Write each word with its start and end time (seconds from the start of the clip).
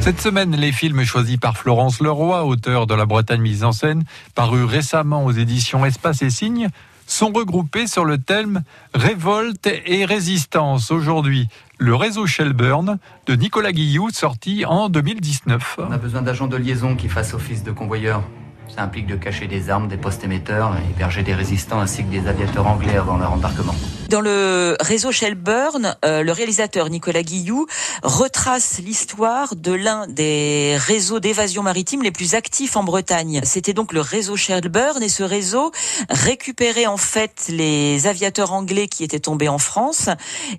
Cette 0.00 0.20
semaine, 0.20 0.54
les 0.54 0.70
films 0.70 1.02
choisis 1.04 1.38
par 1.38 1.56
Florence 1.56 2.00
Leroy, 2.00 2.44
auteur 2.44 2.86
de 2.86 2.94
La 2.94 3.06
Bretagne 3.06 3.40
mise 3.40 3.64
en 3.64 3.72
scène, 3.72 4.04
paru 4.34 4.64
récemment 4.64 5.24
aux 5.24 5.32
éditions 5.32 5.86
Espace 5.86 6.20
et 6.20 6.28
Signes, 6.28 6.68
sont 7.06 7.32
regroupés 7.32 7.86
sur 7.86 8.04
le 8.04 8.18
thème 8.18 8.62
Révolte 8.92 9.66
et 9.86 10.04
résistance. 10.04 10.90
Aujourd'hui, 10.90 11.48
le 11.78 11.94
réseau 11.94 12.26
Shelburne 12.26 12.98
de 13.26 13.34
Nicolas 13.34 13.72
Guillou, 13.72 14.10
sorti 14.10 14.64
en 14.66 14.90
2019. 14.90 15.76
On 15.78 15.90
a 15.90 15.96
besoin 15.96 16.20
d'agents 16.20 16.48
de 16.48 16.56
liaison 16.56 16.96
qui 16.96 17.08
fassent 17.08 17.32
office 17.32 17.62
de 17.62 17.72
convoyeurs. 17.72 18.22
Ça 18.68 18.82
implique 18.82 19.06
de 19.06 19.16
cacher 19.16 19.46
des 19.46 19.70
armes, 19.70 19.88
des 19.88 19.96
postes 19.96 20.22
émetteurs, 20.22 20.76
héberger 20.90 21.22
des 21.22 21.34
résistants 21.34 21.80
ainsi 21.80 22.04
que 22.04 22.10
des 22.10 22.26
aviateurs 22.28 22.66
anglais 22.66 22.96
avant 22.96 23.16
leur 23.16 23.32
embarquement. 23.32 23.74
Dans 24.14 24.20
le 24.20 24.76
réseau 24.78 25.10
Shelburne, 25.10 25.96
euh, 26.04 26.22
le 26.22 26.30
réalisateur 26.30 26.88
Nicolas 26.88 27.24
Guillou 27.24 27.66
retrace 28.04 28.78
l'histoire 28.78 29.56
de 29.56 29.72
l'un 29.72 30.06
des 30.06 30.76
réseaux 30.78 31.18
d'évasion 31.18 31.64
maritime 31.64 32.00
les 32.00 32.12
plus 32.12 32.36
actifs 32.36 32.76
en 32.76 32.84
Bretagne. 32.84 33.40
C'était 33.42 33.72
donc 33.72 33.92
le 33.92 34.00
réseau 34.00 34.36
Shelburne 34.36 35.02
et 35.02 35.08
ce 35.08 35.24
réseau 35.24 35.72
récupérait 36.10 36.86
en 36.86 36.96
fait 36.96 37.46
les 37.48 38.06
aviateurs 38.06 38.52
anglais 38.52 38.86
qui 38.86 39.02
étaient 39.02 39.18
tombés 39.18 39.48
en 39.48 39.58
France 39.58 40.08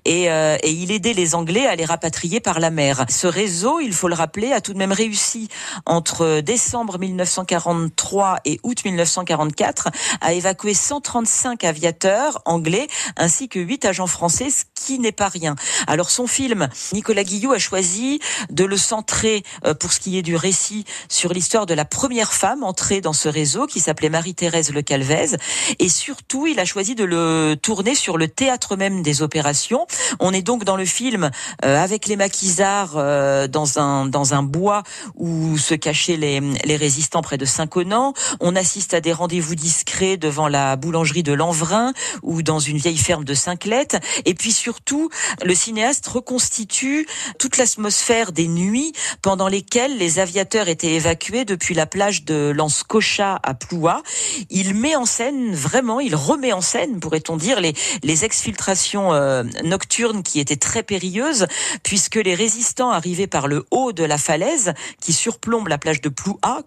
et, 0.04 0.30
euh, 0.30 0.58
et 0.62 0.72
il 0.72 0.92
aidait 0.92 1.14
les 1.14 1.34
Anglais 1.34 1.66
à 1.66 1.76
les 1.76 1.86
rapatrier 1.86 2.40
par 2.40 2.60
la 2.60 2.68
mer. 2.68 3.06
Ce 3.08 3.26
réseau, 3.26 3.80
il 3.80 3.94
faut 3.94 4.08
le 4.08 4.14
rappeler, 4.14 4.52
a 4.52 4.60
tout 4.60 4.74
de 4.74 4.78
même 4.78 4.92
réussi 4.92 5.48
entre 5.86 6.40
décembre 6.40 6.98
1943 6.98 8.40
et 8.44 8.60
août 8.64 8.84
1944 8.84 9.88
à 10.20 10.34
évacuer 10.34 10.74
135 10.74 11.64
aviateurs 11.64 12.42
anglais 12.44 12.86
ainsi 13.16 13.45
que 13.48 13.58
huit 13.58 13.84
agents 13.84 14.06
français, 14.06 14.50
ce 14.50 14.64
qui 14.74 14.98
n'est 14.98 15.12
pas 15.12 15.28
rien. 15.28 15.56
Alors 15.86 16.10
son 16.10 16.26
film, 16.26 16.68
Nicolas 16.92 17.24
Guillou 17.24 17.52
a 17.52 17.58
choisi 17.58 18.20
de 18.50 18.64
le 18.64 18.76
centrer 18.76 19.42
euh, 19.64 19.74
pour 19.74 19.92
ce 19.92 20.00
qui 20.00 20.18
est 20.18 20.22
du 20.22 20.36
récit 20.36 20.84
sur 21.08 21.32
l'histoire 21.32 21.66
de 21.66 21.74
la 21.74 21.84
première 21.84 22.32
femme 22.32 22.62
entrée 22.62 23.00
dans 23.00 23.12
ce 23.12 23.28
réseau 23.28 23.66
qui 23.66 23.80
s'appelait 23.80 24.10
Marie-Thérèse 24.10 24.72
Le 24.72 24.82
Calvez 24.82 25.36
et 25.78 25.88
surtout 25.88 26.46
il 26.46 26.58
a 26.60 26.64
choisi 26.64 26.94
de 26.94 27.04
le 27.04 27.56
tourner 27.60 27.94
sur 27.94 28.18
le 28.18 28.28
théâtre 28.28 28.76
même 28.76 29.02
des 29.02 29.22
opérations. 29.22 29.86
On 30.20 30.32
est 30.32 30.42
donc 30.42 30.64
dans 30.64 30.76
le 30.76 30.84
film 30.84 31.30
euh, 31.64 31.82
avec 31.82 32.06
les 32.06 32.16
maquisards 32.16 32.94
euh, 32.96 33.48
dans 33.48 33.78
un 33.78 34.06
dans 34.06 34.34
un 34.34 34.42
bois 34.42 34.82
où 35.14 35.58
se 35.58 35.74
cachaient 35.74 36.16
les, 36.16 36.40
les 36.40 36.76
résistants 36.76 37.22
près 37.22 37.38
de 37.38 37.44
Saint-Connan. 37.44 38.14
On 38.40 38.56
assiste 38.56 38.94
à 38.94 39.00
des 39.00 39.12
rendez-vous 39.12 39.54
discrets 39.54 40.16
devant 40.16 40.48
la 40.48 40.76
boulangerie 40.76 41.22
de 41.22 41.32
Lanvrin 41.32 41.92
ou 42.22 42.42
dans 42.42 42.58
une 42.58 42.76
vieille 42.76 42.96
ferme 42.96 43.24
de 43.26 43.34
Saint-Clette. 43.34 43.98
Et 44.24 44.32
puis 44.32 44.52
surtout, 44.52 45.10
le 45.44 45.54
cinéaste 45.54 46.06
reconstitue 46.06 47.06
toute 47.38 47.58
l'atmosphère 47.58 48.32
des 48.32 48.48
nuits 48.48 48.94
pendant 49.20 49.48
lesquelles 49.48 49.98
les 49.98 50.18
aviateurs 50.18 50.68
étaient 50.68 50.94
évacués 50.94 51.44
depuis 51.44 51.74
la 51.74 51.84
plage 51.84 52.24
de 52.24 52.52
Lens-Cocha 52.56 53.38
à 53.42 53.52
Ploua. 53.52 54.02
Il 54.48 54.74
met 54.74 54.96
en 54.96 55.04
scène 55.04 55.54
vraiment, 55.54 56.00
il 56.00 56.14
remet 56.14 56.52
en 56.52 56.60
scène, 56.62 57.00
pourrait-on 57.00 57.36
dire, 57.36 57.60
les, 57.60 57.74
les 58.02 58.24
exfiltrations 58.24 59.12
euh, 59.12 59.42
nocturnes 59.64 60.22
qui 60.22 60.40
étaient 60.40 60.56
très 60.56 60.82
périlleuses, 60.82 61.46
puisque 61.82 62.16
les 62.16 62.34
résistants 62.34 62.90
arrivaient 62.90 63.26
par 63.26 63.48
le 63.48 63.66
haut 63.70 63.92
de 63.92 64.04
la 64.04 64.18
falaise 64.18 64.72
qui 65.00 65.12
surplombe 65.12 65.68
la 65.68 65.78
plage 65.78 66.00
de 66.00 66.08
Ploua, 66.08 66.62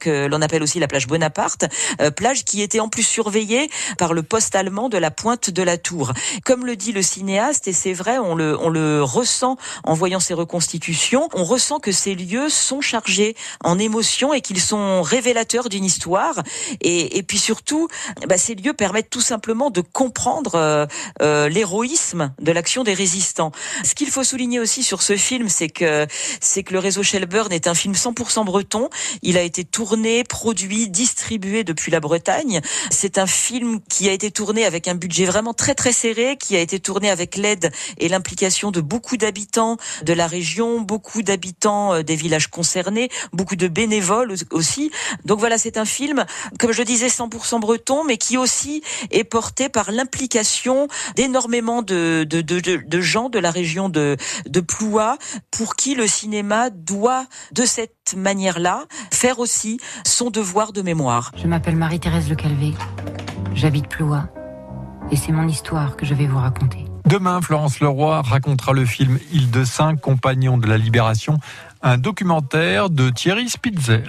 que 0.00 0.26
l'on 0.26 0.42
appelle 0.42 0.62
aussi 0.62 0.78
la 0.78 0.86
plage 0.86 1.06
Bonaparte, 1.06 1.64
euh, 2.00 2.10
plage 2.10 2.44
qui 2.44 2.62
était 2.62 2.80
en 2.80 2.88
plus 2.88 3.02
surveillée 3.02 3.68
par 3.98 4.14
le 4.14 4.22
poste 4.22 4.54
allemand 4.54 4.88
de 4.88 4.98
la 4.98 5.10
pointe 5.10 5.50
de 5.50 5.62
la 5.62 5.78
Tour. 5.78 6.03
Comme 6.44 6.66
le 6.66 6.76
dit 6.76 6.92
le 6.92 7.02
cinéaste, 7.02 7.68
et 7.68 7.72
c'est 7.72 7.92
vrai, 7.92 8.18
on 8.18 8.34
le, 8.34 8.58
on 8.60 8.68
le 8.68 9.02
ressent 9.02 9.56
en 9.84 9.94
voyant 9.94 10.20
ces 10.20 10.34
reconstitutions, 10.34 11.28
on 11.34 11.44
ressent 11.44 11.78
que 11.78 11.92
ces 11.92 12.14
lieux 12.14 12.48
sont 12.48 12.80
chargés 12.80 13.36
en 13.62 13.78
émotions 13.78 14.32
et 14.32 14.40
qu'ils 14.40 14.60
sont 14.60 15.02
révélateurs 15.02 15.68
d'une 15.68 15.84
histoire. 15.84 16.42
Et, 16.80 17.18
et, 17.18 17.22
puis 17.22 17.38
surtout, 17.38 17.88
bah, 18.28 18.38
ces 18.38 18.54
lieux 18.54 18.72
permettent 18.74 19.10
tout 19.10 19.20
simplement 19.20 19.70
de 19.70 19.80
comprendre 19.80 20.54
euh, 20.54 20.86
euh, 21.22 21.48
l'héroïsme 21.48 22.32
de 22.40 22.52
l'action 22.52 22.84
des 22.84 22.94
résistants. 22.94 23.52
Ce 23.84 23.94
qu'il 23.94 24.10
faut 24.10 24.24
souligner 24.24 24.60
aussi 24.60 24.82
sur 24.82 25.02
ce 25.02 25.16
film, 25.16 25.48
c'est 25.48 25.68
que 25.68 26.06
c'est 26.40 26.62
que 26.62 26.72
le 26.72 26.78
réseau 26.78 27.02
Shelburne 27.02 27.52
est 27.52 27.66
un 27.66 27.74
film 27.74 27.94
100% 27.94 28.44
breton. 28.44 28.88
Il 29.22 29.36
a 29.36 29.42
été 29.42 29.64
tourné, 29.64 30.24
produit, 30.24 30.88
distribué 30.88 31.64
depuis 31.64 31.90
la 31.90 32.00
Bretagne. 32.00 32.60
C'est 32.90 33.18
un 33.18 33.26
film 33.26 33.80
qui 33.88 34.08
a 34.08 34.12
été 34.12 34.30
tourné 34.30 34.64
avec 34.64 34.88
un 34.88 34.94
budget 34.94 35.24
vraiment 35.24 35.54
très 35.54 35.74
très 35.74 35.92
serré 35.94 36.36
qui 36.36 36.56
a 36.56 36.60
été 36.60 36.78
tourné 36.78 37.08
avec 37.08 37.36
l'aide 37.36 37.72
et 37.96 38.08
l'implication 38.08 38.70
de 38.70 38.82
beaucoup 38.82 39.16
d'habitants 39.16 39.78
de 40.02 40.12
la 40.12 40.26
région, 40.26 40.82
beaucoup 40.82 41.22
d'habitants 41.22 41.94
euh, 41.94 42.02
des 42.02 42.16
villages 42.16 42.48
concernés, 42.48 43.08
beaucoup 43.32 43.56
de 43.56 43.68
bénévoles 43.68 44.34
aussi. 44.50 44.90
Donc 45.24 45.40
voilà, 45.40 45.56
c'est 45.56 45.78
un 45.78 45.86
film, 45.86 46.26
comme 46.58 46.72
je 46.72 46.82
disais, 46.82 47.06
100% 47.06 47.60
breton, 47.60 48.04
mais 48.04 48.18
qui 48.18 48.36
aussi 48.36 48.82
est 49.10 49.24
porté 49.24 49.70
par 49.70 49.90
l'implication 49.90 50.88
d'énormément 51.16 51.80
de, 51.80 52.26
gens 53.00 53.30
de 53.30 53.38
la 53.38 53.50
région 53.50 53.88
de, 53.88 54.18
de 54.46 54.60
pour 55.50 55.76
qui 55.76 55.94
le 55.94 56.06
cinéma 56.06 56.70
doit, 56.70 57.26
de 57.52 57.64
cette 57.64 58.14
manière-là, 58.16 58.84
faire 59.12 59.38
aussi 59.38 59.78
son 60.04 60.30
devoir 60.30 60.72
de 60.72 60.82
mémoire. 60.82 61.32
Je 61.36 61.46
m'appelle 61.46 61.76
Marie-Thérèse 61.76 62.28
Le 62.28 62.34
Calvé. 62.34 62.72
J'habite 63.54 63.88
Ploua 63.88 64.28
et 65.10 65.16
c'est 65.16 65.32
mon 65.32 65.48
histoire 65.48 65.96
que 65.96 66.06
je 66.06 66.14
vais 66.14 66.26
vous 66.26 66.38
raconter. 66.38 66.84
Demain, 67.06 67.40
Florence 67.42 67.80
Leroy 67.80 68.22
racontera 68.22 68.72
le 68.72 68.86
film 68.86 69.18
Île 69.32 69.50
de 69.50 69.64
Saint, 69.64 69.96
compagnon 69.96 70.56
de 70.56 70.66
la 70.66 70.78
Libération, 70.78 71.38
un 71.82 71.98
documentaire 71.98 72.88
de 72.88 73.10
Thierry 73.10 73.48
Spitzer. 73.48 74.04